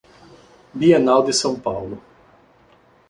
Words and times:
Bienal 0.73 1.23
de 1.27 1.31
São 1.31 1.59
Paulo 1.61 2.01